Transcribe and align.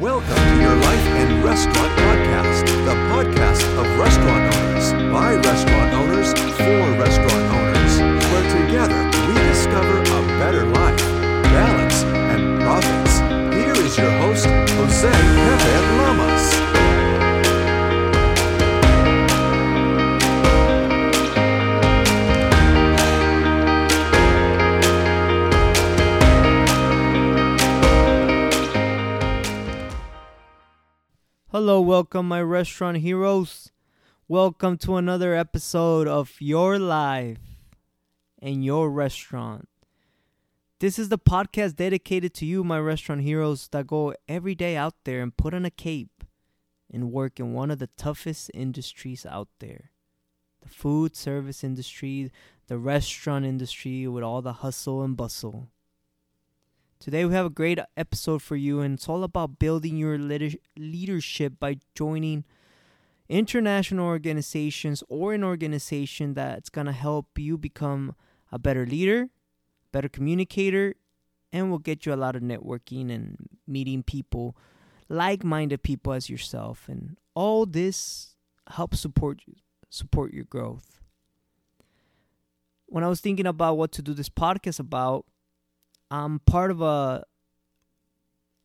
Welcome 0.00 0.34
to 0.34 0.60
your 0.62 0.76
Life 0.76 1.06
and 1.20 1.44
Restaurant 1.44 1.76
Podcast, 1.76 2.64
the 2.86 2.96
podcast 3.12 3.62
of 3.78 3.98
restaurant 3.98 4.56
owners, 4.56 4.92
by 5.12 5.34
restaurant 5.34 5.92
owners, 5.92 6.32
for 6.56 6.80
restaurant 6.98 7.39
Hello, 31.52 31.80
welcome, 31.80 32.28
my 32.28 32.40
restaurant 32.40 32.98
heroes. 32.98 33.72
Welcome 34.28 34.78
to 34.78 34.94
another 34.94 35.34
episode 35.34 36.06
of 36.06 36.36
Your 36.38 36.78
Life 36.78 37.38
and 38.40 38.64
Your 38.64 38.88
Restaurant. 38.88 39.68
This 40.78 40.96
is 40.96 41.08
the 41.08 41.18
podcast 41.18 41.74
dedicated 41.74 42.34
to 42.34 42.46
you, 42.46 42.62
my 42.62 42.78
restaurant 42.78 43.22
heroes, 43.22 43.66
that 43.72 43.88
go 43.88 44.14
every 44.28 44.54
day 44.54 44.76
out 44.76 44.94
there 45.02 45.22
and 45.22 45.36
put 45.36 45.52
on 45.52 45.64
a 45.64 45.72
cape 45.72 46.22
and 46.88 47.10
work 47.10 47.40
in 47.40 47.52
one 47.52 47.72
of 47.72 47.80
the 47.80 47.90
toughest 47.96 48.52
industries 48.54 49.26
out 49.26 49.48
there 49.58 49.90
the 50.62 50.68
food 50.68 51.16
service 51.16 51.64
industry, 51.64 52.30
the 52.68 52.78
restaurant 52.78 53.44
industry, 53.44 54.06
with 54.06 54.22
all 54.22 54.40
the 54.40 54.62
hustle 54.62 55.02
and 55.02 55.16
bustle. 55.16 55.66
Today 57.00 57.24
we 57.24 57.32
have 57.32 57.46
a 57.46 57.50
great 57.50 57.78
episode 57.96 58.42
for 58.42 58.56
you, 58.56 58.80
and 58.82 58.92
it's 58.92 59.08
all 59.08 59.24
about 59.24 59.58
building 59.58 59.96
your 59.96 60.18
leader- 60.18 60.58
leadership 60.76 61.54
by 61.58 61.78
joining 61.94 62.44
international 63.26 64.04
organizations 64.04 65.02
or 65.08 65.32
an 65.32 65.42
organization 65.42 66.34
that's 66.34 66.68
gonna 66.68 66.92
help 66.92 67.38
you 67.38 67.56
become 67.56 68.14
a 68.52 68.58
better 68.58 68.84
leader, 68.84 69.30
better 69.92 70.10
communicator, 70.10 70.94
and 71.50 71.70
will 71.70 71.78
get 71.78 72.04
you 72.04 72.12
a 72.12 72.20
lot 72.20 72.36
of 72.36 72.42
networking 72.42 73.10
and 73.10 73.48
meeting 73.66 74.02
people, 74.02 74.54
like-minded 75.08 75.82
people 75.82 76.12
as 76.12 76.28
yourself, 76.28 76.86
and 76.86 77.16
all 77.32 77.64
this 77.64 78.36
helps 78.72 79.00
support 79.00 79.40
you, 79.46 79.54
support 79.88 80.34
your 80.34 80.44
growth. 80.44 81.00
When 82.84 83.02
I 83.02 83.08
was 83.08 83.22
thinking 83.22 83.46
about 83.46 83.78
what 83.78 83.90
to 83.92 84.02
do 84.02 84.12
this 84.12 84.28
podcast 84.28 84.78
about, 84.78 85.24
I'm 86.10 86.40
part 86.40 86.70
of 86.70 86.80
a 86.80 87.24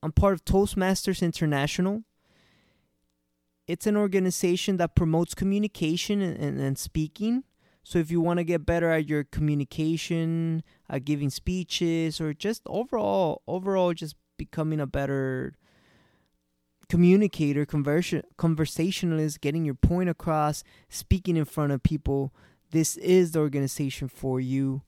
I'm 0.02 0.12
part 0.12 0.34
of 0.34 0.46
Toastmasters 0.46 1.22
International. 1.22 2.04
It's 3.68 3.88
an 3.88 3.98
organization 3.98 4.78
that 4.78 4.96
promotes 4.96 5.34
communication 5.34 6.22
and, 6.22 6.60
and, 6.60 6.78
speaking. 6.78 7.44
So 7.84 7.98
if 7.98 8.12
you 8.12 8.22
want 8.22 8.38
to 8.38 8.44
get 8.44 8.66
better 8.66 8.92
at 8.92 9.10
your 9.10 9.24
communication, 9.24 10.64
at 10.88 11.06
giving 11.06 11.32
speeches, 11.32 12.22
or 12.22 12.34
just 12.34 12.62
overall 12.68 13.42
overall 13.48 13.94
just 13.94 14.16
becoming 14.38 14.80
a 14.80 14.88
better 14.88 15.54
communicator, 16.90 17.66
conversion 17.66 18.24
conversationalist, 18.38 19.42
getting 19.42 19.66
your 19.66 19.76
point 19.76 20.09
across, 20.09 20.64
speaking 20.90 21.38
in 21.38 21.46
front 21.46 21.72
of 21.72 21.82
people, 21.82 22.34
this 22.72 22.98
is 22.98 23.32
the 23.32 23.40
organization 23.40 24.08
for 24.08 24.40
you 24.40 24.84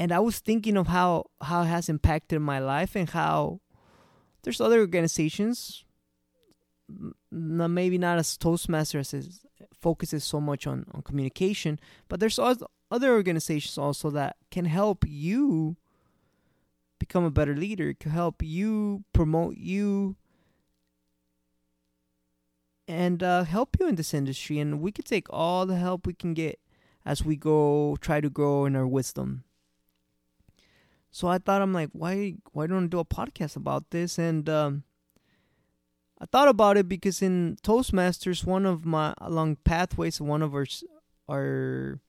and 0.00 0.12
I 0.12 0.18
was 0.18 0.38
thinking 0.38 0.78
of 0.78 0.86
how 0.86 1.26
how 1.42 1.62
it 1.62 1.66
has 1.66 1.90
impacted 1.90 2.40
my 2.40 2.58
life 2.58 2.96
and 2.96 3.10
how 3.10 3.60
there's 4.42 4.60
other 4.60 4.80
organizations, 4.80 5.84
n- 6.88 7.74
maybe 7.74 7.98
not 7.98 8.18
as 8.18 8.38
Toastmasters 8.38 9.12
as 9.12 9.40
focuses 9.78 10.24
so 10.24 10.40
much 10.40 10.66
on 10.66 10.86
on 10.94 11.02
communication, 11.02 11.78
but 12.08 12.18
there's 12.18 12.38
oth- 12.38 12.62
other 12.90 13.12
organizations 13.12 13.76
also 13.76 14.08
that 14.08 14.36
can 14.50 14.64
help 14.64 15.04
you 15.06 15.76
become 16.98 17.24
a 17.24 17.30
better 17.30 17.54
leader, 17.54 17.92
can 17.92 18.10
help 18.10 18.42
you 18.42 19.04
promote 19.12 19.58
you. 19.58 20.16
And 22.88 23.22
uh, 23.22 23.44
help 23.44 23.76
you 23.78 23.86
in 23.86 23.94
this 23.94 24.14
industry, 24.14 24.58
and 24.58 24.80
we 24.80 24.90
can 24.90 25.04
take 25.04 25.28
all 25.30 25.64
the 25.66 25.76
help 25.76 26.06
we 26.06 26.14
can 26.14 26.34
get 26.34 26.58
as 27.04 27.24
we 27.24 27.36
go 27.36 27.96
try 28.00 28.20
to 28.20 28.28
grow 28.28 28.64
in 28.64 28.74
our 28.74 28.86
wisdom. 28.86 29.44
So 31.10 31.28
I 31.28 31.38
thought 31.38 31.62
I'm 31.62 31.72
like, 31.72 31.90
why 31.92 32.34
why 32.52 32.66
don't 32.66 32.84
I 32.84 32.86
do 32.86 33.00
a 33.00 33.04
podcast 33.04 33.56
about 33.56 33.90
this? 33.90 34.18
And 34.18 34.48
um, 34.48 34.84
I 36.20 36.26
thought 36.26 36.48
about 36.48 36.76
it 36.76 36.88
because 36.88 37.20
in 37.20 37.56
Toastmasters, 37.62 38.44
one 38.44 38.64
of 38.64 38.84
my 38.84 39.14
along 39.18 39.56
pathways, 39.64 40.20
one 40.20 40.42
of 40.42 40.54
our 40.54 40.66
our 41.28 42.00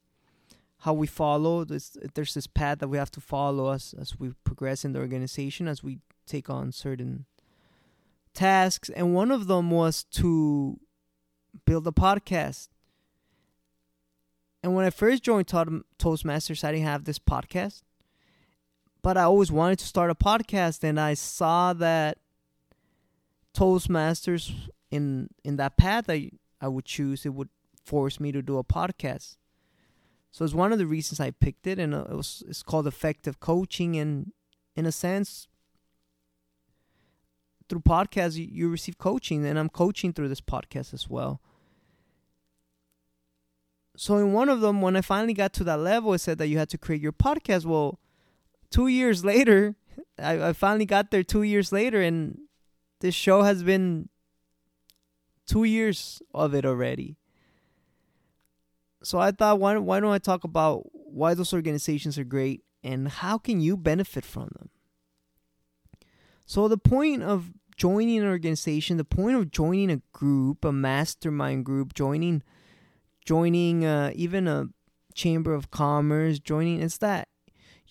how 0.79 0.93
we 0.93 1.05
follow 1.07 1.63
this, 1.63 1.95
there's 2.15 2.33
this 2.33 2.47
path 2.47 2.79
that 2.79 2.87
we 2.87 2.97
have 2.97 3.11
to 3.11 3.21
follow 3.21 3.71
as 3.71 3.95
as 3.99 4.19
we 4.19 4.33
progress 4.43 4.85
in 4.85 4.93
the 4.93 4.99
organization, 4.99 5.67
as 5.67 5.83
we 5.83 5.99
take 6.27 6.49
on 6.49 6.71
certain 6.71 7.25
tasks, 8.33 8.89
and 8.89 9.15
one 9.15 9.31
of 9.31 9.47
them 9.47 9.71
was 9.71 10.03
to 10.05 10.79
build 11.65 11.87
a 11.87 11.91
podcast. 11.91 12.69
And 14.63 14.75
when 14.75 14.85
I 14.85 14.91
first 14.91 15.23
joined 15.23 15.47
Toastmasters, 15.47 16.63
I 16.63 16.71
didn't 16.71 16.85
have 16.85 17.05
this 17.05 17.17
podcast 17.17 17.81
but 19.01 19.17
I 19.17 19.23
always 19.23 19.51
wanted 19.51 19.79
to 19.79 19.85
start 19.85 20.11
a 20.11 20.15
podcast 20.15 20.83
and 20.83 20.99
I 20.99 21.13
saw 21.15 21.73
that 21.73 22.17
Toastmasters 23.55 24.69
in 24.89 25.29
in 25.43 25.57
that 25.57 25.77
path 25.77 26.05
I 26.09 26.31
I 26.59 26.67
would 26.67 26.85
choose 26.85 27.25
it 27.25 27.33
would 27.33 27.49
force 27.83 28.19
me 28.19 28.31
to 28.31 28.41
do 28.41 28.57
a 28.57 28.63
podcast. 28.63 29.37
So 30.29 30.45
it's 30.45 30.53
one 30.53 30.71
of 30.71 30.77
the 30.77 30.85
reasons 30.85 31.19
I 31.19 31.31
picked 31.31 31.67
it 31.67 31.79
and 31.79 31.93
uh, 31.93 32.05
it 32.09 32.15
was 32.15 32.43
it's 32.47 32.63
called 32.63 32.87
effective 32.87 33.39
coaching 33.39 33.97
and 33.97 34.31
in 34.75 34.85
a 34.85 34.91
sense 34.91 35.47
through 37.67 37.81
podcasts 37.81 38.37
you, 38.37 38.47
you 38.49 38.69
receive 38.69 38.97
coaching 38.97 39.45
and 39.45 39.57
I'm 39.57 39.69
coaching 39.69 40.13
through 40.13 40.29
this 40.29 40.41
podcast 40.41 40.93
as 40.93 41.09
well. 41.09 41.41
So 43.97 44.17
in 44.17 44.31
one 44.31 44.47
of 44.47 44.61
them 44.61 44.81
when 44.81 44.95
I 44.95 45.01
finally 45.01 45.33
got 45.33 45.51
to 45.53 45.63
that 45.65 45.79
level 45.79 46.13
it 46.13 46.19
said 46.19 46.37
that 46.37 46.47
you 46.47 46.57
had 46.57 46.69
to 46.69 46.77
create 46.77 47.01
your 47.01 47.11
podcast 47.11 47.65
well 47.65 47.99
two 48.71 48.87
years 48.87 49.23
later, 49.23 49.75
I, 50.19 50.49
I 50.49 50.53
finally 50.53 50.85
got 50.85 51.11
there 51.11 51.23
two 51.23 51.43
years 51.43 51.71
later, 51.71 52.01
and 52.01 52.39
this 53.01 53.13
show 53.13 53.43
has 53.43 53.63
been 53.63 54.09
two 55.45 55.63
years 55.63 56.21
of 56.33 56.55
it 56.55 56.65
already. 56.65 57.17
So 59.03 59.19
I 59.19 59.31
thought, 59.31 59.59
why 59.59 59.77
why 59.77 59.99
don't 59.99 60.11
I 60.11 60.19
talk 60.19 60.43
about 60.43 60.83
why 60.93 61.33
those 61.33 61.53
organizations 61.53 62.17
are 62.17 62.23
great 62.23 62.63
and 62.83 63.07
how 63.07 63.37
can 63.37 63.59
you 63.59 63.75
benefit 63.75 64.23
from 64.23 64.49
them? 64.57 64.69
So 66.45 66.67
the 66.67 66.77
point 66.77 67.23
of 67.23 67.51
joining 67.75 68.19
an 68.19 68.27
organization, 68.27 68.97
the 68.97 69.03
point 69.03 69.35
of 69.37 69.51
joining 69.51 69.89
a 69.89 70.01
group, 70.11 70.63
a 70.63 70.71
mastermind 70.71 71.65
group, 71.65 71.93
joining 71.93 72.43
joining 73.25 73.85
uh, 73.85 74.11
even 74.15 74.47
a 74.47 74.67
chamber 75.13 75.53
of 75.53 75.71
commerce, 75.71 76.39
joining 76.39 76.79
is 76.79 76.99
that 76.99 77.27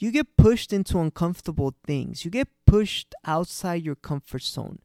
you 0.00 0.10
get 0.10 0.36
pushed 0.38 0.72
into 0.72 0.98
uncomfortable 0.98 1.74
things. 1.86 2.24
You 2.24 2.30
get 2.30 2.48
pushed 2.66 3.14
outside 3.26 3.84
your 3.84 3.94
comfort 3.94 4.42
zone. 4.42 4.78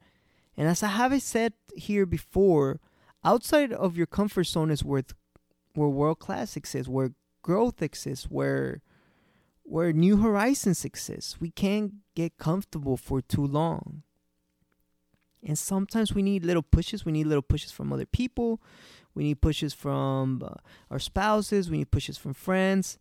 And 0.58 0.68
as 0.68 0.84
I 0.84 0.88
have 0.88 1.20
said 1.22 1.53
here 1.74 2.06
before, 2.06 2.81
outside 3.24 3.72
of 3.72 3.96
your 3.96 4.08
comfort 4.08 4.44
zone 4.44 4.70
is 4.70 4.84
where 4.84 5.03
where 5.74 5.90
world 5.90 6.20
class 6.20 6.56
exists, 6.56 6.88
where 6.90 7.12
growth 7.42 7.81
exists, 7.81 8.26
where 8.26 8.81
where 9.64 9.94
new 9.94 10.18
horizons 10.18 10.84
exist. 10.84 11.40
We 11.40 11.50
can't 11.50 11.94
get 12.14 12.38
comfortable 12.38 12.97
for 12.97 13.22
too 13.22 13.46
long. 13.46 14.03
And 15.42 15.58
sometimes 15.58 16.14
we 16.14 16.23
need 16.23 16.44
little 16.44 16.64
pushes. 16.64 17.06
We 17.06 17.14
need 17.14 17.28
little 17.28 17.41
pushes 17.41 17.72
from 17.72 17.94
other 17.94 18.06
people. 18.06 18.61
We 19.14 19.23
need 19.23 19.41
pushes 19.41 19.73
from 19.73 20.44
uh, 20.44 20.56
our 20.91 21.00
spouses. 21.00 21.70
We 21.70 21.78
need 21.78 21.91
pushes 21.91 22.18
from 22.18 22.34
friends. 22.34 22.97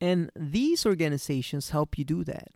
And 0.00 0.30
these 0.34 0.86
organizations 0.86 1.70
help 1.70 1.98
you 1.98 2.04
do 2.04 2.24
that. 2.24 2.48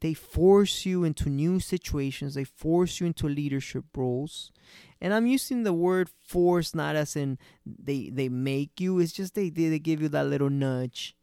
They 0.00 0.14
force 0.14 0.84
you 0.84 1.04
into 1.04 1.28
new 1.30 1.58
situations, 1.58 2.34
they 2.34 2.44
force 2.44 3.00
you 3.00 3.06
into 3.06 3.28
leadership 3.28 3.84
roles. 3.96 4.52
And 5.00 5.12
I'm 5.14 5.26
using 5.26 5.62
the 5.62 5.72
word 5.72 6.08
force 6.08 6.74
not 6.74 6.96
as 6.96 7.16
in 7.16 7.38
they 7.64 8.10
they 8.10 8.28
make 8.28 8.80
you, 8.80 8.98
it's 8.98 9.12
just 9.12 9.34
they 9.34 9.48
they 9.48 9.78
give 9.78 10.02
you 10.02 10.08
that 10.10 10.26
little 10.26 10.50
nudge. 10.50 11.16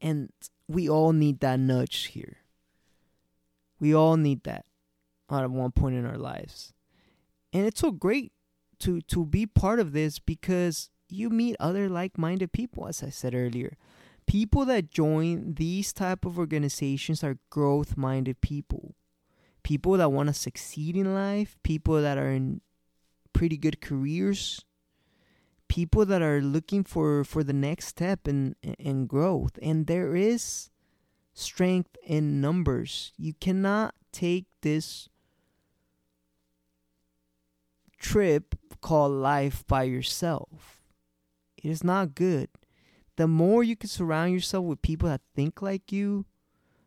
And 0.00 0.30
we 0.68 0.88
all 0.88 1.12
need 1.12 1.40
that 1.40 1.58
nudge 1.58 2.06
here. 2.06 2.38
We 3.80 3.94
all 3.94 4.16
need 4.16 4.44
that 4.44 4.66
at 5.30 5.50
one 5.50 5.72
point 5.72 5.96
in 5.96 6.06
our 6.06 6.18
lives. 6.18 6.72
And 7.52 7.66
it's 7.66 7.80
so 7.80 7.90
great 7.90 8.32
to 8.80 9.00
to 9.02 9.26
be 9.26 9.46
part 9.46 9.80
of 9.80 9.92
this 9.92 10.20
because 10.20 10.90
you 11.08 11.28
meet 11.28 11.56
other 11.58 11.88
like-minded 11.88 12.52
people 12.52 12.86
as 12.86 13.02
I 13.02 13.10
said 13.10 13.34
earlier 13.34 13.76
people 14.26 14.64
that 14.64 14.90
join 14.90 15.54
these 15.54 15.92
type 15.92 16.24
of 16.24 16.38
organizations 16.38 17.22
are 17.22 17.38
growth 17.50 17.96
minded 17.96 18.40
people 18.40 18.94
people 19.66 19.96
that 19.96 20.12
want 20.12 20.28
to 20.28 20.32
succeed 20.32 20.96
in 20.96 21.12
life, 21.12 21.56
people 21.64 22.00
that 22.00 22.16
are 22.16 22.30
in 22.30 22.60
pretty 23.32 23.56
good 23.56 23.80
careers, 23.80 24.64
people 25.66 26.06
that 26.06 26.22
are 26.22 26.40
looking 26.40 26.84
for 26.84 27.24
for 27.24 27.42
the 27.42 27.52
next 27.52 27.88
step 27.88 28.28
in 28.28 28.54
in 28.62 29.08
growth. 29.08 29.58
And 29.60 29.88
there 29.88 30.14
is 30.14 30.70
strength 31.34 31.96
in 32.06 32.40
numbers. 32.40 33.12
You 33.18 33.34
cannot 33.34 33.96
take 34.12 34.46
this 34.62 35.08
trip 37.98 38.54
called 38.80 39.14
life 39.18 39.66
by 39.66 39.82
yourself. 39.82 40.80
It 41.56 41.68
is 41.68 41.82
not 41.82 42.14
good. 42.14 42.50
The 43.16 43.26
more 43.26 43.62
you 43.62 43.76
can 43.76 43.88
surround 43.88 44.32
yourself 44.32 44.64
with 44.64 44.82
people 44.82 45.08
that 45.08 45.22
think 45.34 45.62
like 45.62 45.90
you, 45.90 46.26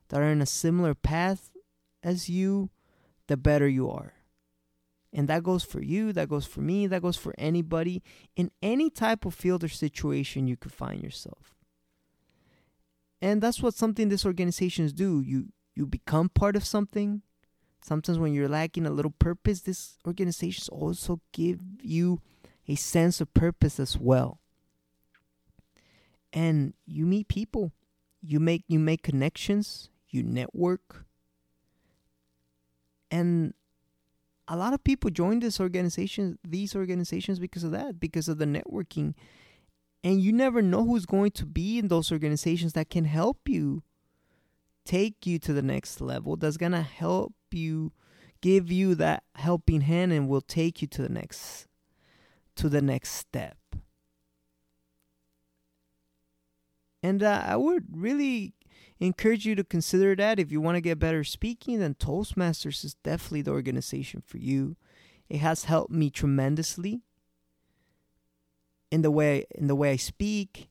that 0.10 0.22
are 0.22 0.32
in 0.32 0.42
a 0.42 0.46
similar 0.46 0.94
path 0.94 1.52
as 2.04 2.30
you, 2.30 2.70
the 3.28 3.38
better 3.38 3.68
you 3.68 3.90
are. 3.90 4.14
And 5.12 5.28
that 5.28 5.44
goes 5.44 5.64
for 5.64 5.82
you, 5.82 6.14
that 6.14 6.30
goes 6.30 6.46
for 6.46 6.62
me, 6.62 6.86
that 6.88 7.02
goes 7.02 7.18
for 7.18 7.34
anybody 7.38 8.04
in 8.36 8.52
any 8.62 8.90
type 8.90 9.26
of 9.26 9.34
field 9.34 9.64
or 9.64 9.68
situation 9.68 10.48
you 10.48 10.56
could 10.56 10.72
find 10.72 11.02
yourself. 11.02 11.56
And 13.22 13.42
that's 13.42 13.62
what 13.62 13.74
something 13.74 14.10
these 14.10 14.26
organizations 14.26 14.94
do. 14.94 15.22
You 15.22 15.48
you 15.76 15.86
become 15.86 16.30
part 16.30 16.56
of 16.56 16.66
something. 16.66 17.22
Sometimes 17.82 18.20
when 18.20 18.34
you're 18.34 18.50
lacking 18.50 18.86
a 18.86 18.92
little 18.92 19.14
purpose, 19.18 19.62
these 19.62 19.98
organizations 20.06 20.70
also 20.70 21.22
give 21.32 21.60
you 21.82 22.22
a 22.68 22.76
sense 22.76 23.22
of 23.22 23.34
purpose 23.34 23.80
as 23.80 23.98
well. 23.98 24.42
And 26.32 26.74
you 26.86 27.06
meet 27.06 27.28
people. 27.28 27.72
You 28.22 28.40
make 28.40 28.64
you 28.68 28.80
make 28.80 29.02
connections, 29.02 29.90
you 30.10 30.24
network. 30.24 31.06
And 33.10 33.54
a 34.48 34.58
lot 34.58 34.74
of 34.74 34.84
people 34.84 35.10
join 35.10 35.40
this 35.40 35.60
organization 35.60 36.38
these 36.46 36.76
organizations 36.76 37.40
because 37.40 37.64
of 37.64 37.72
that, 37.72 38.00
because 38.00 38.28
of 38.28 38.38
the 38.38 38.46
networking. 38.46 39.14
And 40.04 40.22
you 40.22 40.34
never 40.34 40.62
know 40.62 40.86
who's 40.86 41.06
going 41.06 41.32
to 41.32 41.46
be 41.46 41.78
in 41.78 41.88
those 41.88 42.12
organizations 42.12 42.74
that 42.74 42.90
can 42.90 43.06
help 43.06 43.48
you 43.48 43.84
take 44.86 45.28
you 45.28 45.38
to 45.40 45.54
the 45.54 45.62
next 45.62 46.02
level, 46.02 46.36
that's 46.36 46.58
going 46.58 46.72
to 46.72 46.82
help 46.82 47.34
you 47.52 47.92
give 48.42 48.72
you 48.72 48.96
that 48.96 49.24
helping 49.36 49.82
hand 49.82 50.12
and 50.12 50.28
will 50.28 50.42
take 50.42 50.82
you 50.82 50.88
to 50.88 51.02
the 51.02 51.10
next 51.10 51.68
to 52.56 52.70
the 52.70 52.82
next 52.82 53.12
step. 53.12 53.59
And 57.02 57.24
uh, 57.24 57.44
I 57.46 57.56
would 57.56 57.86
really 57.92 58.54
encourage 59.00 59.46
you 59.46 59.56
to 59.56 59.64
consider 59.64 60.16
that 60.16 60.40
if 60.40 60.52
you 60.52 60.60
want 60.60 60.76
to 60.76 60.82
get 60.82 61.00
better 61.00 61.24
speaking, 61.24 61.80
then 61.80 61.96
Toastmasters 61.96 62.84
is 62.84 62.96
definitely 62.96 63.44
the 63.44 63.52
organization 63.52 64.22
for 64.26 64.38
you. 64.38 64.76
It 65.30 65.38
has 65.38 65.66
helped 65.66 65.92
me 65.92 66.10
tremendously 66.10 67.02
in 68.92 69.02
the 69.02 69.12
way 69.12 69.46
in 69.56 69.68
the 69.68 69.76
way 69.76 69.92
I 69.92 69.96
speak, 69.96 70.70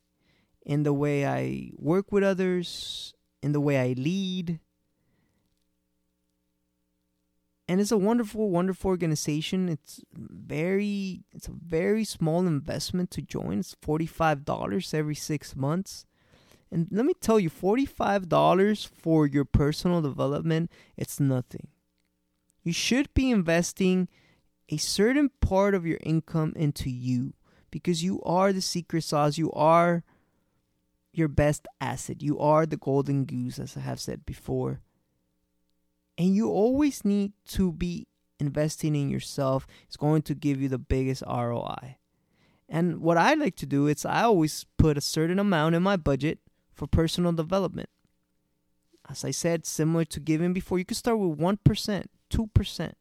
in 0.67 0.83
the 0.83 0.93
way 0.93 1.27
I 1.27 1.71
work 1.77 2.13
with 2.13 2.25
others, 2.25 3.15
in 3.43 3.53
the 3.53 3.61
way 3.61 3.79
I 3.79 3.95
lead. 3.97 4.61
And 7.71 7.83
it's 7.83 7.93
a 7.93 7.99
wonderful, 7.99 8.51
wonderful 8.51 8.89
organization. 8.89 9.69
It's 9.69 10.03
very 10.13 11.23
it's 11.33 11.49
a 11.49 11.53
very 11.53 12.05
small 12.05 12.47
investment 12.47 13.11
to 13.13 13.23
join. 13.23 13.61
It's 13.61 13.77
forty 13.81 14.07
five 14.07 14.45
dollars 14.45 14.93
every 14.93 15.15
six 15.15 15.55
months. 15.55 16.05
And 16.71 16.87
let 16.91 17.05
me 17.07 17.15
tell 17.15 17.41
you, 17.41 17.51
$45 17.51 18.87
for 18.87 19.27
your 19.27 19.45
personal 19.45 20.03
development, 20.03 20.71
it's 20.97 21.19
nothing. 21.19 21.69
You 22.63 22.73
should 22.73 23.13
be 23.15 23.31
investing 23.31 24.09
a 24.69 24.77
certain 24.77 25.31
part 25.41 25.75
of 25.75 25.87
your 25.87 25.99
income 26.03 26.53
into 26.57 26.91
you 26.91 27.33
because 27.71 28.03
you 28.05 28.21
are 28.23 28.53
the 28.53 28.61
secret 28.61 29.05
sauce. 29.05 29.39
You 29.39 29.51
are 29.53 30.05
your 31.13 31.29
best 31.29 31.67
asset. 31.81 32.23
You 32.23 32.39
are 32.39 32.67
the 32.67 32.77
golden 32.77 33.25
goose, 33.25 33.59
as 33.59 33.77
I 33.77 33.81
have 33.81 34.01
said 34.01 34.27
before. 34.27 34.81
And 36.19 36.35
you 36.35 36.51
always 36.51 37.05
need 37.05 37.33
to 37.49 37.73
be 37.73 38.09
investing 38.41 38.95
in 38.95 39.09
yourself. 39.09 39.67
It's 39.87 39.97
going 39.97 40.23
to 40.23 40.35
give 40.35 40.61
you 40.61 40.69
the 40.69 40.79
biggest 40.79 41.23
ROI. 41.27 41.97
And 42.69 43.01
what 43.01 43.17
I 43.17 43.35
like 43.35 43.57
to 43.57 43.67
do 43.67 43.87
is 43.87 44.05
I 44.05 44.25
always 44.25 44.67
put 44.77 44.99
a 44.99 45.03
certain 45.03 45.39
amount 45.39 45.75
in 45.75 45.83
my 45.83 45.97
budget 45.97 46.39
for 46.79 46.87
personal 46.87 47.33
development. 47.33 47.91
As 49.11 49.25
I 49.25 49.33
said, 49.33 49.67
similar 49.67 50.05
to 50.07 50.21
giving 50.21 50.53
before, 50.53 50.79
you 50.79 50.85
can 50.85 50.95
start 50.95 51.19
with 51.19 51.37
1%, 51.39 52.05
2%. 52.31 52.93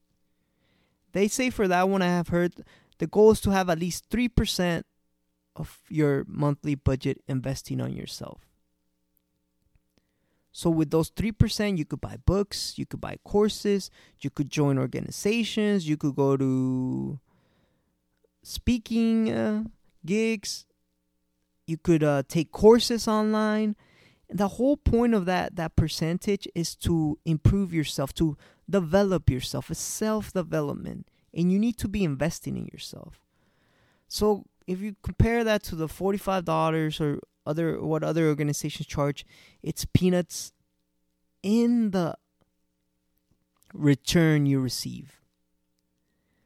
They 1.14 1.28
say 1.28 1.50
for 1.52 1.68
that 1.68 1.88
one, 1.88 2.02
I 2.02 2.08
have 2.08 2.30
heard 2.30 2.54
the 2.98 3.08
goal 3.08 3.32
is 3.32 3.42
to 3.42 3.52
have 3.52 3.70
at 3.70 3.80
least 3.80 4.10
3% 4.10 4.84
of 5.56 5.80
your 5.90 6.26
monthly 6.28 6.74
budget 6.74 7.22
investing 7.28 7.80
on 7.80 7.94
yourself. 7.94 8.42
So, 10.52 10.72
with 10.72 10.90
those 10.90 11.12
3%, 11.12 11.78
you 11.78 11.86
could 11.86 12.02
buy 12.02 12.18
books, 12.26 12.80
you 12.80 12.88
could 12.88 13.00
buy 13.00 13.18
courses, 13.24 13.92
you 14.22 14.32
could 14.32 14.50
join 14.50 14.80
organizations, 14.80 15.88
you 15.88 15.98
could 15.98 16.16
go 16.16 16.36
to 16.36 17.20
speaking 18.42 19.32
uh, 19.32 19.66
gigs, 20.04 20.66
you 21.68 21.78
could 21.78 22.04
uh, 22.04 22.24
take 22.28 22.52
courses 22.52 23.08
online. 23.08 23.76
The 24.30 24.48
whole 24.48 24.78
point 24.78 25.14
of 25.14 25.26
that 25.26 25.56
that 25.56 25.76
percentage 25.76 26.48
is 26.56 26.76
to 26.78 27.20
improve 27.26 27.74
yourself 27.74 28.14
to 28.16 28.38
develop 28.70 29.30
yourself. 29.30 29.70
It's 29.70 29.80
self 29.80 30.34
development 30.34 31.08
and 31.34 31.52
you 31.52 31.60
need 31.60 31.78
to 31.78 31.88
be 31.88 32.04
investing 32.04 32.58
in 32.58 32.68
yourself. 32.68 33.22
So 34.08 34.46
if 34.66 34.82
you 34.82 34.96
compare 35.04 35.44
that 35.44 35.64
to 35.64 35.76
the 35.76 35.88
$45 35.88 37.02
or 37.02 37.20
other 37.46 37.82
what 37.82 38.04
other 38.04 38.28
organizations 38.28 38.86
charge 38.86 39.26
it's 39.64 39.86
peanuts 39.86 40.52
in 41.42 41.92
the 41.92 42.14
return 43.74 44.46
you 44.46 44.60
receive. 44.60 45.22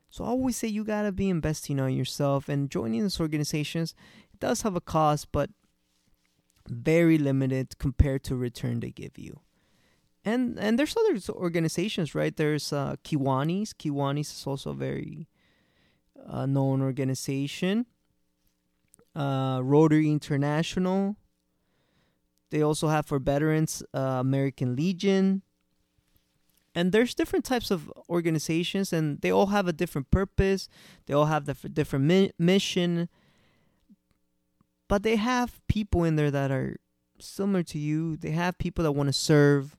So 0.10 0.26
i 0.26 0.28
always 0.28 0.58
say 0.58 0.68
you 0.68 0.84
got 0.84 1.04
to 1.04 1.12
be 1.12 1.30
investing 1.30 1.80
on 1.80 1.94
yourself 1.94 2.50
and 2.50 2.70
joining 2.70 3.02
these 3.02 3.20
organizations 3.20 3.96
does 4.42 4.64
have 4.64 4.76
a 4.76 4.82
cost, 4.82 5.32
but 5.32 5.50
very 6.68 7.18
limited 7.18 7.78
compared 7.78 8.24
to 8.26 8.36
return 8.36 8.82
they 8.82 8.92
give 8.92 9.18
you. 9.18 9.40
And 10.24 10.60
and 10.60 10.78
there's 10.78 10.96
other 10.96 11.18
organizations, 11.34 12.14
right? 12.14 12.36
There's 12.36 12.72
uh, 12.74 12.96
Kiwanis. 13.04 13.74
Kiwanis 13.74 14.34
is 14.34 14.44
also 14.46 14.72
a 14.72 14.76
very 14.76 15.28
uh, 16.28 16.46
known 16.46 16.82
organization. 16.82 17.86
Uh, 19.16 19.62
Rotary 19.64 20.10
International. 20.10 21.16
They 22.52 22.62
also 22.62 22.90
have 22.90 23.06
for 23.06 23.18
veterans 23.20 23.82
uh, 23.94 24.20
American 24.20 24.76
Legion. 24.76 25.42
And 26.74 26.92
there's 26.92 27.14
different 27.14 27.44
types 27.44 27.70
of 27.70 27.92
organizations, 28.10 28.94
and 28.94 29.20
they 29.22 29.32
all 29.32 29.48
have 29.48 29.68
a 29.68 29.74
different 29.74 30.10
purpose. 30.10 30.70
They 31.06 31.14
all 31.14 31.26
have 31.26 31.46
the 31.46 31.54
different 31.68 32.06
mi- 32.06 32.32
mission 32.38 33.10
but 34.92 35.04
they 35.04 35.16
have 35.16 35.66
people 35.70 36.04
in 36.04 36.18
there 36.18 36.32
that 36.32 36.52
are 36.52 36.76
similar 37.18 37.64
to 37.64 37.80
you. 37.80 38.18
They 38.18 38.32
have 38.32 38.58
people 38.58 38.84
that 38.84 38.92
want 38.92 39.08
to 39.08 39.14
serve. 39.14 39.78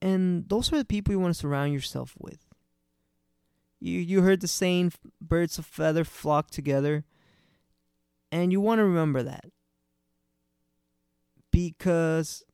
And 0.00 0.48
those 0.48 0.72
are 0.72 0.78
the 0.78 0.84
people 0.84 1.12
you 1.12 1.18
want 1.18 1.34
to 1.34 1.40
surround 1.40 1.72
yourself 1.72 2.14
with. 2.20 2.46
You 3.80 3.98
you 3.98 4.22
heard 4.22 4.40
the 4.40 4.46
saying 4.46 4.92
birds 5.20 5.58
of 5.58 5.66
feather 5.66 6.04
flock 6.04 6.52
together. 6.52 7.04
And 8.30 8.52
you 8.52 8.60
want 8.60 8.78
to 8.78 8.84
remember 8.84 9.24
that. 9.24 9.46
Because 11.50 12.44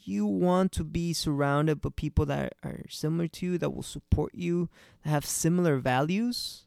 you 0.00 0.24
want 0.24 0.72
to 0.72 0.84
be 0.84 1.12
surrounded 1.12 1.82
by 1.82 1.90
people 1.94 2.24
that 2.24 2.54
are 2.64 2.86
similar 2.88 3.28
to 3.28 3.44
you, 3.44 3.58
that 3.58 3.74
will 3.74 3.82
support 3.82 4.34
you, 4.34 4.70
that 5.04 5.10
have 5.10 5.26
similar 5.26 5.76
values 5.76 6.65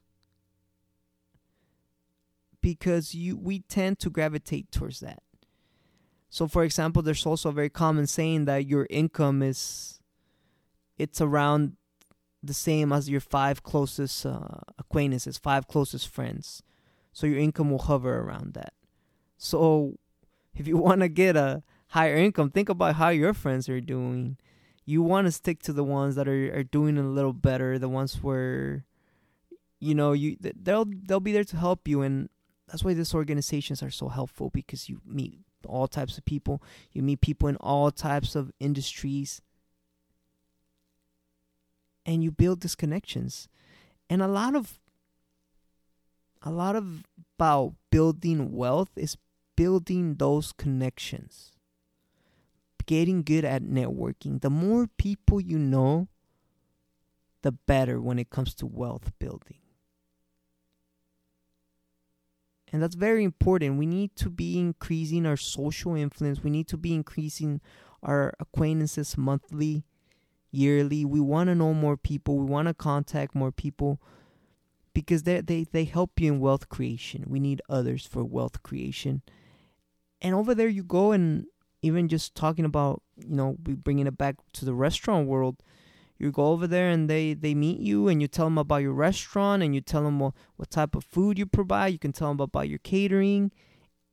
because 2.62 3.16
you 3.16 3.38
we 3.38 3.60
tend 3.60 4.00
to 4.00 4.10
gravitate 4.10 4.72
towards 4.72 5.00
that. 5.00 5.22
So 6.30 6.48
for 6.48 6.64
example, 6.64 7.02
there's 7.02 7.26
also 7.26 7.50
a 7.50 7.54
very 7.54 7.70
common 7.70 8.08
saying 8.08 8.46
that 8.46 8.68
your 8.68 8.88
income 8.90 9.42
is 9.42 10.00
it's 10.98 11.22
around 11.22 11.78
the 12.44 12.54
same 12.54 12.94
as 12.94 13.10
your 13.10 13.20
five 13.20 13.64
closest 13.64 14.26
uh, 14.26 14.60
acquaintances, 14.78 15.38
five 15.38 15.68
closest 15.68 16.08
friends. 16.08 16.64
So 17.12 17.28
your 17.28 17.40
income 17.40 17.72
will 17.72 17.80
hover 17.80 18.20
around 18.20 18.54
that. 18.54 18.74
So 19.38 19.98
if 20.54 20.68
you 20.68 20.78
want 20.88 21.02
to 21.02 21.10
get 21.10 21.36
a 21.36 21.64
higher 21.88 22.16
income, 22.16 22.52
think 22.52 22.70
about 22.70 22.96
how 22.96 23.10
your 23.10 23.34
friends 23.34 23.68
are 23.68 23.82
doing. 23.82 24.38
You 24.86 25.02
want 25.02 25.28
to 25.28 25.32
stick 25.32 25.62
to 25.64 25.74
the 25.74 25.84
ones 25.84 26.16
that 26.16 26.28
are, 26.28 26.60
are 26.60 26.64
doing 26.64 26.98
a 26.98 27.04
little 27.04 27.34
better, 27.34 27.78
the 27.78 27.90
ones 27.90 28.24
where 28.24 28.86
you 29.80 29.96
know 29.96 30.12
you 30.12 30.36
they'll 30.40 30.86
they'll 30.86 31.22
be 31.22 31.32
there 31.32 31.46
to 31.46 31.56
help 31.56 31.88
you 31.88 32.02
and 32.02 32.28
that's 32.70 32.84
why 32.84 32.94
these 32.94 33.14
organizations 33.16 33.82
are 33.84 33.90
so 33.90 34.10
helpful 34.10 34.50
because 34.52 34.90
you 34.90 35.02
meet 35.06 35.40
all 35.68 35.88
types 35.88 36.18
of 36.18 36.26
people. 36.26 36.62
You 36.94 37.02
meet 37.04 37.22
people 37.22 37.50
in 37.50 37.56
all 37.58 37.92
types 37.92 38.36
of 38.36 38.52
industries. 38.60 39.42
and 42.06 42.24
you 42.24 42.32
build 42.32 42.62
these 42.62 42.76
connections. 42.76 43.48
And 44.10 44.22
a 44.22 44.28
lot 44.28 44.56
of 44.56 44.80
a 46.42 46.50
lot 46.50 46.76
of 46.76 47.04
about 47.38 47.76
building 47.92 48.52
wealth 48.54 48.90
is 48.96 49.18
building 49.56 50.16
those 50.16 50.52
connections. 50.54 51.52
Getting 52.86 53.22
good 53.22 53.46
at 53.46 53.62
networking. 53.62 54.42
The 54.42 54.50
more 54.50 54.88
people 54.98 55.40
you 55.40 55.60
know, 55.60 56.08
the 57.44 57.52
better 57.52 58.02
when 58.02 58.18
it 58.18 58.32
comes 58.32 58.56
to 58.56 58.66
wealth 58.66 59.12
building. 59.20 59.60
And 62.72 62.84
that's 62.84 62.96
very 62.96 63.24
important. 63.24 63.78
We 63.78 63.86
need 63.86 64.16
to 64.18 64.30
be 64.30 64.60
increasing 64.60 65.26
our 65.26 65.38
social 65.38 65.96
influence. 65.96 66.44
We 66.44 66.52
need 66.52 66.68
to 66.68 66.78
be 66.78 66.94
increasing 66.94 67.62
our 68.04 68.34
acquaintances 68.40 69.18
monthly, 69.18 69.84
yearly. 70.52 71.04
We 71.06 71.20
want 71.20 71.48
to 71.50 71.56
know 71.56 71.74
more 71.74 71.98
people. 71.98 72.38
We 72.38 72.46
want 72.46 72.68
to 72.68 72.74
contact 72.74 73.34
more 73.34 73.52
people 73.52 74.00
because 74.94 75.24
they, 75.24 75.42
they, 75.42 75.64
they 75.64 75.86
help 75.86 76.20
you 76.20 76.34
in 76.34 76.40
wealth 76.40 76.70
creation. 76.70 77.26
We 77.28 77.40
need 77.40 77.62
others 77.70 78.06
for 78.06 78.24
wealth 78.24 78.62
creation. 78.64 79.22
And 80.22 80.36
over 80.36 80.54
there, 80.54 80.68
you 80.68 80.84
go 80.84 81.12
and 81.12 81.46
even 81.82 82.08
just 82.08 82.36
talking 82.36 82.66
about, 82.66 83.02
you 83.18 83.36
know, 83.36 83.58
we 83.66 83.74
bringing 83.74 84.08
it 84.08 84.18
back 84.18 84.36
to 84.54 84.66
the 84.66 84.74
restaurant 84.74 85.28
world 85.28 85.64
you 86.20 86.32
go 86.32 86.48
over 86.48 86.68
there 86.68 86.90
and 86.90 87.10
they 87.10 87.34
they 87.34 87.56
meet 87.56 87.80
you 87.80 88.10
and 88.10 88.22
you 88.22 88.28
tell 88.28 88.46
them 88.46 88.58
about 88.58 88.78
your 88.78 88.94
restaurant 88.94 89.64
and 89.64 89.74
you 89.74 89.80
tell 89.80 90.04
them 90.04 90.20
what, 90.20 90.34
what 90.58 90.70
type 90.70 90.94
of 90.96 91.06
food 91.06 91.40
you 91.40 91.46
provide. 91.46 91.94
You 91.94 92.00
can 92.00 92.12
tell 92.12 92.28
them 92.28 92.40
about 92.42 92.70
your 92.70 92.80
catering. 92.80 93.52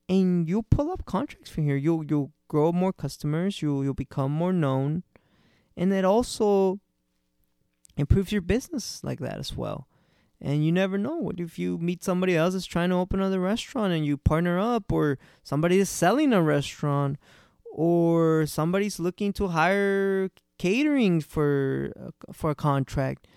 And 0.08 0.48
you'll 0.48 0.62
pull 0.62 0.92
up 0.92 1.04
contracts 1.04 1.50
from 1.50 1.64
here. 1.64 1.76
You'll 1.76 2.04
you'll 2.04 2.32
grow 2.46 2.70
more 2.70 2.92
customers. 2.92 3.60
You'll 3.60 3.82
you'll 3.82 3.94
become 3.94 4.30
more 4.30 4.52
known. 4.52 5.02
And 5.76 5.92
it 5.92 6.04
also 6.04 6.78
improves 7.96 8.30
your 8.30 8.40
business 8.40 9.02
like 9.02 9.18
that 9.18 9.38
as 9.38 9.56
well. 9.56 9.88
And 10.40 10.64
you 10.64 10.70
never 10.70 10.98
know 10.98 11.16
what 11.16 11.40
if 11.40 11.58
you 11.58 11.78
meet 11.78 12.04
somebody 12.04 12.36
else 12.36 12.52
that's 12.52 12.66
trying 12.66 12.90
to 12.90 12.96
open 12.96 13.20
another 13.20 13.40
restaurant 13.40 13.92
and 13.92 14.04
you 14.04 14.16
partner 14.16 14.58
up 14.58 14.92
or 14.92 15.18
somebody 15.42 15.78
is 15.78 15.88
selling 15.88 16.32
a 16.32 16.42
restaurant 16.42 17.16
or 17.76 18.46
somebody's 18.46 18.98
looking 18.98 19.32
to 19.32 19.48
hire 19.48 20.30
catering 20.58 21.20
for 21.20 21.92
for 22.32 22.50
a 22.50 22.54
contract 22.54 23.28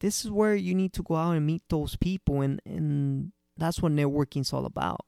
this 0.00 0.24
is 0.24 0.30
where 0.30 0.54
you 0.54 0.74
need 0.74 0.92
to 0.94 1.02
go 1.02 1.14
out 1.14 1.32
and 1.32 1.46
meet 1.46 1.62
those 1.68 1.96
people 1.96 2.40
and 2.40 2.60
and 2.64 3.32
that's 3.60 3.82
what 3.82 3.92
networking 3.92 4.40
is 4.40 4.52
all 4.52 4.64
about. 4.64 5.04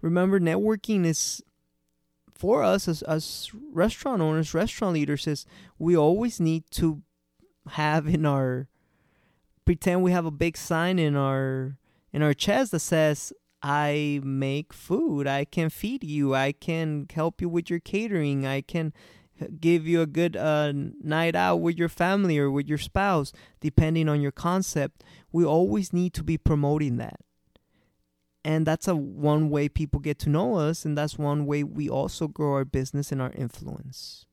Remember 0.00 0.40
networking 0.40 1.04
is 1.04 1.42
for 2.32 2.62
us 2.62 2.88
as, 2.88 3.02
as 3.02 3.50
restaurant 3.72 4.20
owners 4.20 4.52
restaurant 4.52 4.94
leaders 4.94 5.26
is 5.26 5.46
we 5.78 5.96
always 5.96 6.38
need 6.40 6.64
to 6.70 7.02
have 7.70 8.06
in 8.06 8.26
our 8.26 8.68
pretend 9.64 10.02
we 10.02 10.12
have 10.12 10.26
a 10.26 10.30
big 10.30 10.56
sign 10.56 10.98
in 10.98 11.16
our 11.16 11.78
in 12.12 12.22
our 12.22 12.34
chest 12.34 12.72
that 12.72 12.80
says 12.80 13.32
I 13.68 14.20
make 14.22 14.72
food. 14.72 15.26
I 15.26 15.44
can 15.44 15.70
feed 15.70 16.04
you. 16.04 16.36
I 16.36 16.52
can 16.52 17.08
help 17.12 17.40
you 17.40 17.48
with 17.48 17.68
your 17.68 17.80
catering. 17.80 18.46
I 18.46 18.60
can 18.60 18.92
give 19.58 19.88
you 19.88 20.00
a 20.02 20.06
good 20.06 20.36
uh, 20.36 20.72
night 20.72 21.34
out 21.34 21.56
with 21.56 21.76
your 21.76 21.88
family 21.88 22.38
or 22.38 22.48
with 22.48 22.68
your 22.68 22.78
spouse, 22.78 23.32
depending 23.60 24.08
on 24.08 24.20
your 24.20 24.30
concept. 24.30 25.02
We 25.32 25.44
always 25.44 25.92
need 25.92 26.14
to 26.14 26.22
be 26.22 26.38
promoting 26.38 26.98
that. 26.98 27.18
And 28.44 28.64
that's 28.68 28.86
a 28.86 28.94
one 28.94 29.50
way 29.50 29.68
people 29.68 29.98
get 29.98 30.20
to 30.20 30.30
know 30.30 30.54
us, 30.54 30.84
and 30.84 30.96
that's 30.96 31.18
one 31.18 31.44
way 31.44 31.64
we 31.64 31.88
also 31.88 32.28
grow 32.28 32.52
our 32.52 32.64
business 32.64 33.10
and 33.10 33.20
our 33.20 33.32
influence. 33.32 34.26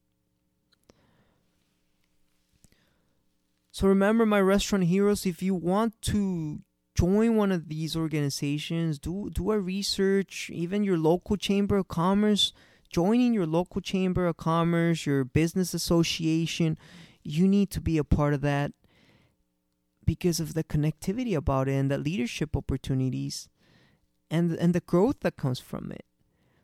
So 3.71 3.87
remember 3.87 4.27
my 4.27 4.41
restaurant 4.41 4.83
heroes, 4.83 5.25
if 5.25 5.41
you 5.41 5.55
want 5.55 5.99
to 6.03 6.61
join 6.95 7.35
one 7.35 7.51
of 7.51 7.69
these 7.69 7.95
organizations, 7.95 8.99
do 8.99 9.29
do 9.31 9.51
a 9.51 9.59
research, 9.59 10.49
even 10.53 10.83
your 10.83 10.97
local 10.97 11.37
chamber 11.37 11.77
of 11.77 11.87
commerce, 11.87 12.53
joining 12.89 13.33
your 13.33 13.47
local 13.47 13.81
chamber 13.81 14.27
of 14.27 14.37
commerce, 14.37 15.05
your 15.05 15.23
business 15.23 15.73
association, 15.73 16.77
you 17.23 17.47
need 17.47 17.69
to 17.71 17.81
be 17.81 17.97
a 17.97 18.03
part 18.03 18.33
of 18.33 18.41
that 18.41 18.71
because 20.05 20.39
of 20.39 20.53
the 20.53 20.63
connectivity 20.63 21.35
about 21.35 21.67
it 21.67 21.73
and 21.73 21.89
the 21.89 21.97
leadership 21.97 22.55
opportunities 22.55 23.49
and 24.29 24.53
and 24.53 24.73
the 24.73 24.81
growth 24.81 25.21
that 25.21 25.37
comes 25.37 25.59
from 25.59 25.91
it. 25.91 26.05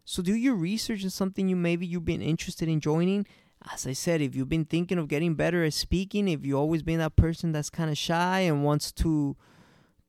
So 0.05 0.21
do 0.21 0.33
your 0.33 0.55
research 0.55 1.03
on 1.03 1.09
something 1.09 1.47
you 1.47 1.55
maybe 1.55 1.85
you've 1.85 2.05
been 2.05 2.21
interested 2.21 2.67
in 2.67 2.79
joining. 2.79 3.25
As 3.71 3.85
I 3.85 3.93
said, 3.93 4.21
if 4.21 4.35
you've 4.35 4.49
been 4.49 4.65
thinking 4.65 4.97
of 4.97 5.07
getting 5.07 5.35
better 5.35 5.63
at 5.63 5.73
speaking, 5.73 6.27
if 6.27 6.45
you've 6.45 6.57
always 6.57 6.81
been 6.81 6.99
that 6.99 7.15
person 7.15 7.51
that's 7.51 7.69
kind 7.69 7.89
of 7.89 7.97
shy 7.97 8.39
and 8.39 8.63
wants 8.63 8.91
to 8.93 9.35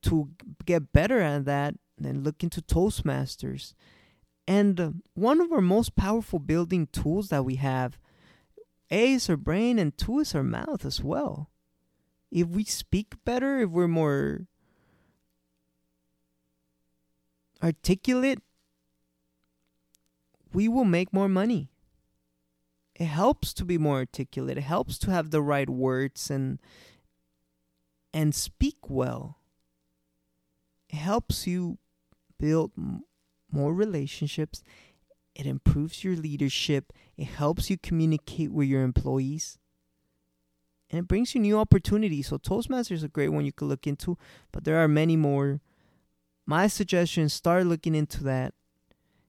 to 0.02 0.30
get 0.64 0.92
better 0.92 1.20
at 1.20 1.44
that, 1.44 1.74
then 1.98 2.22
look 2.22 2.42
into 2.42 2.62
Toastmasters. 2.62 3.74
And 4.46 5.02
one 5.14 5.40
of 5.40 5.52
our 5.52 5.60
most 5.60 5.94
powerful 5.94 6.38
building 6.38 6.88
tools 6.88 7.28
that 7.28 7.44
we 7.44 7.56
have, 7.56 7.98
A 8.90 9.12
is 9.12 9.30
our 9.30 9.36
brain 9.36 9.78
and 9.78 9.96
two 9.96 10.20
is 10.20 10.34
our 10.34 10.42
mouth 10.42 10.84
as 10.84 11.02
well. 11.02 11.50
If 12.30 12.48
we 12.48 12.64
speak 12.64 13.14
better, 13.24 13.60
if 13.60 13.70
we're 13.70 13.88
more 13.88 14.46
articulate, 17.62 18.40
we 20.52 20.68
will 20.68 20.84
make 20.84 21.12
more 21.12 21.28
money. 21.28 21.70
It 22.94 23.06
helps 23.06 23.52
to 23.54 23.64
be 23.64 23.78
more 23.78 23.96
articulate. 23.96 24.58
It 24.58 24.62
helps 24.62 24.98
to 24.98 25.10
have 25.10 25.30
the 25.30 25.42
right 25.42 25.70
words 25.70 26.30
and 26.30 26.58
and 28.12 28.34
speak 28.34 28.76
well. 28.88 29.39
Helps 30.92 31.46
you 31.46 31.78
build 32.38 32.72
more 33.50 33.74
relationships. 33.74 34.62
It 35.34 35.46
improves 35.46 36.04
your 36.04 36.16
leadership. 36.16 36.92
It 37.16 37.26
helps 37.26 37.70
you 37.70 37.78
communicate 37.78 38.52
with 38.52 38.68
your 38.68 38.82
employees. 38.82 39.58
And 40.90 40.98
it 40.98 41.08
brings 41.08 41.34
you 41.34 41.40
new 41.40 41.58
opportunities. 41.58 42.28
So 42.28 42.38
Toastmasters 42.38 42.92
is 42.92 43.02
a 43.04 43.08
great 43.08 43.28
one 43.28 43.44
you 43.44 43.52
could 43.52 43.68
look 43.68 43.86
into, 43.86 44.18
but 44.52 44.64
there 44.64 44.78
are 44.78 44.88
many 44.88 45.16
more. 45.16 45.60
My 46.46 46.66
suggestion 46.66 47.28
start 47.28 47.66
looking 47.66 47.94
into 47.94 48.24
that. 48.24 48.54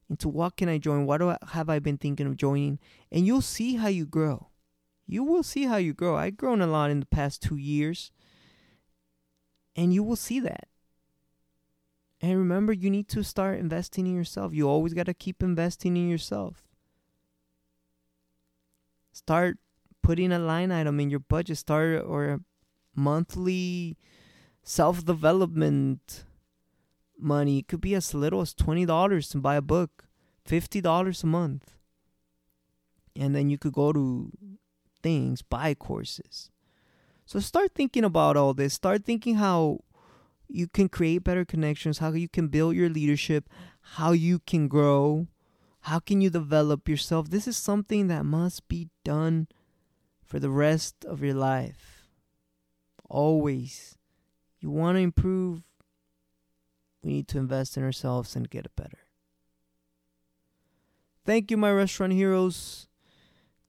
Into 0.09 0.27
what 0.27 0.57
can 0.57 0.67
I 0.67 0.79
join? 0.79 1.05
What 1.05 1.19
do 1.19 1.29
I, 1.29 1.37
have 1.49 1.69
I 1.69 1.79
been 1.79 1.97
thinking 1.97 2.25
of 2.25 2.35
joining? 2.35 2.79
And 3.11 3.25
you'll 3.27 3.41
see 3.41 3.75
how 3.75 3.87
you 3.87 4.05
grow. 4.05 4.47
You 5.05 5.23
will 5.23 5.43
see 5.43 5.65
how 5.65 5.77
you 5.77 5.93
grow. 5.93 6.15
I've 6.15 6.37
grown 6.37 6.61
a 6.61 6.67
lot 6.67 6.89
in 6.89 6.99
the 6.99 7.05
past 7.05 7.41
two 7.41 7.57
years. 7.57 8.11
And 9.75 9.93
you 9.93 10.03
will 10.03 10.15
see 10.15 10.39
that. 10.39 10.67
And 12.21 12.37
remember, 12.37 12.71
you 12.71 12.91
need 12.91 13.07
to 13.09 13.23
start 13.23 13.59
investing 13.59 14.05
in 14.05 14.15
yourself. 14.15 14.53
You 14.53 14.69
always 14.69 14.93
got 14.93 15.07
to 15.07 15.13
keep 15.13 15.41
investing 15.41 15.97
in 15.97 16.07
yourself. 16.07 16.63
Start 19.11 19.57
putting 20.03 20.31
a 20.31 20.37
line 20.37 20.71
item 20.71 20.99
in 20.99 21.09
your 21.09 21.19
budget. 21.19 21.57
Start 21.57 22.03
or 22.05 22.41
monthly 22.95 23.97
self 24.63 25.03
development 25.03 26.25
money. 27.17 27.59
It 27.59 27.67
could 27.67 27.81
be 27.81 27.95
as 27.95 28.13
little 28.13 28.41
as 28.41 28.53
$20 28.53 29.31
to 29.31 29.37
buy 29.39 29.55
a 29.55 29.61
book, 29.61 30.05
$50 30.47 31.23
a 31.23 31.27
month. 31.27 31.71
And 33.15 33.35
then 33.35 33.49
you 33.49 33.57
could 33.57 33.73
go 33.73 33.91
to 33.91 34.31
things, 35.01 35.41
buy 35.41 35.73
courses. 35.73 36.51
So 37.25 37.39
start 37.39 37.71
thinking 37.73 38.03
about 38.03 38.37
all 38.37 38.53
this. 38.53 38.73
Start 38.73 39.05
thinking 39.05 39.35
how 39.35 39.79
you 40.53 40.67
can 40.67 40.89
create 40.89 41.23
better 41.23 41.45
connections, 41.45 41.99
how 41.99 42.11
you 42.11 42.27
can 42.27 42.47
build 42.47 42.75
your 42.75 42.89
leadership, 42.89 43.49
how 43.81 44.11
you 44.11 44.39
can 44.39 44.67
grow, 44.67 45.27
how 45.81 45.99
can 45.99 46.21
you 46.21 46.29
develop 46.29 46.87
yourself. 46.87 47.29
This 47.29 47.47
is 47.47 47.57
something 47.57 48.07
that 48.07 48.25
must 48.25 48.67
be 48.67 48.89
done 49.03 49.47
for 50.23 50.39
the 50.39 50.49
rest 50.49 51.05
of 51.05 51.23
your 51.23 51.33
life. 51.33 52.07
Always. 53.09 53.97
You 54.59 54.69
want 54.69 54.97
to 54.97 55.01
improve, 55.01 55.63
we 57.03 57.13
need 57.13 57.27
to 57.29 57.39
invest 57.39 57.77
in 57.77 57.83
ourselves 57.83 58.35
and 58.35 58.49
get 58.49 58.65
it 58.65 58.75
better. 58.75 58.99
Thank 61.25 61.49
you, 61.49 61.57
my 61.57 61.71
restaurant 61.71 62.13
heroes. 62.13 62.87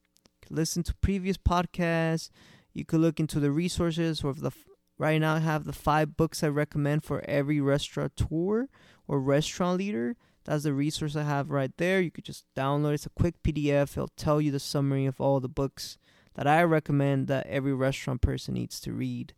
Listen 0.48 0.82
to 0.82 0.94
previous 0.94 1.36
podcasts. 1.36 2.30
You 2.72 2.86
could 2.86 3.00
look 3.00 3.20
into 3.20 3.38
the 3.38 3.50
resources 3.50 4.24
or 4.24 4.32
the 4.32 4.52
right 4.96 5.20
now 5.20 5.34
I 5.34 5.40
have 5.40 5.64
the 5.64 5.74
five 5.74 6.16
books 6.16 6.42
I 6.42 6.48
recommend 6.48 7.04
for 7.04 7.22
every 7.28 7.60
restaurateur 7.60 8.68
or 9.06 9.20
restaurant 9.20 9.76
leader 9.76 10.16
That's 10.46 10.62
the 10.62 10.72
resource 10.72 11.16
I 11.16 11.24
have 11.24 11.50
right 11.50 11.76
there. 11.76 12.00
You 12.00 12.12
could 12.12 12.24
just 12.24 12.44
download 12.56 12.92
it. 12.92 12.94
It's 12.94 13.06
a 13.06 13.10
quick 13.10 13.42
PDF. 13.42 13.92
It'll 13.92 14.08
tell 14.16 14.40
you 14.40 14.52
the 14.52 14.60
summary 14.60 15.04
of 15.04 15.20
all 15.20 15.40
the 15.40 15.48
books 15.48 15.98
that 16.34 16.46
I 16.46 16.62
recommend 16.62 17.26
that 17.26 17.46
every 17.48 17.74
restaurant 17.74 18.20
person 18.20 18.54
needs 18.54 18.78
to 18.80 18.92
read. 18.92 19.34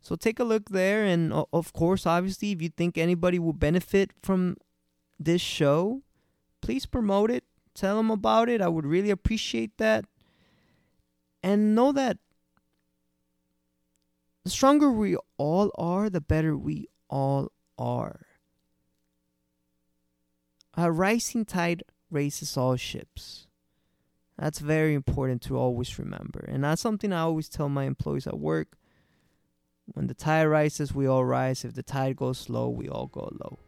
So 0.00 0.16
take 0.16 0.40
a 0.40 0.44
look 0.44 0.70
there. 0.70 1.04
And 1.04 1.32
of 1.32 1.72
course, 1.72 2.06
obviously, 2.06 2.50
if 2.50 2.60
you 2.60 2.70
think 2.70 2.98
anybody 2.98 3.38
will 3.38 3.52
benefit 3.52 4.10
from 4.20 4.56
this 5.18 5.40
show, 5.40 6.02
please 6.60 6.86
promote 6.86 7.30
it. 7.30 7.44
Tell 7.74 7.96
them 7.96 8.10
about 8.10 8.48
it. 8.48 8.60
I 8.60 8.68
would 8.68 8.86
really 8.86 9.10
appreciate 9.10 9.78
that. 9.78 10.06
And 11.42 11.74
know 11.74 11.92
that 11.92 12.18
the 14.42 14.50
stronger 14.50 14.90
we 14.90 15.16
all 15.36 15.70
are, 15.78 16.10
the 16.10 16.20
better 16.20 16.56
we 16.56 16.88
all 17.08 17.52
are. 17.78 18.26
Uh, 20.76 20.82
A 20.82 20.92
rising 20.92 21.44
tide 21.44 21.82
raises 22.10 22.56
all 22.56 22.76
ships. 22.76 23.46
That's 24.38 24.58
very 24.58 24.94
important 24.94 25.42
to 25.42 25.56
always 25.56 25.98
remember. 25.98 26.44
And 26.48 26.64
that's 26.64 26.82
something 26.82 27.12
I 27.12 27.20
always 27.20 27.48
tell 27.48 27.68
my 27.68 27.84
employees 27.84 28.26
at 28.26 28.38
work. 28.38 28.76
When 29.92 30.06
the 30.06 30.14
tide 30.14 30.46
rises, 30.46 30.94
we 30.94 31.06
all 31.06 31.24
rise. 31.24 31.64
If 31.64 31.74
the 31.74 31.82
tide 31.82 32.16
goes 32.16 32.48
low, 32.48 32.68
we 32.68 32.88
all 32.88 33.06
go 33.06 33.30
low. 33.40 33.58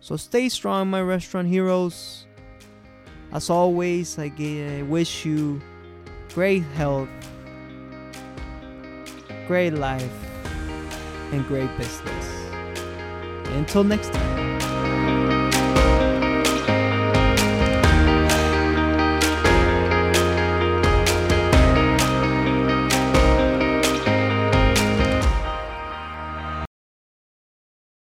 So 0.00 0.16
stay 0.16 0.48
strong, 0.48 0.90
my 0.90 1.00
restaurant 1.00 1.48
heroes. 1.48 2.26
As 3.32 3.48
always, 3.48 4.18
I 4.18 4.84
wish 4.88 5.24
you 5.24 5.60
great 6.34 6.62
health, 6.74 7.08
great 9.46 9.74
life, 9.74 10.12
and 11.32 11.46
great 11.46 11.74
business. 11.78 12.26
Until 13.56 13.84
next 13.84 14.12
time. 14.12 14.51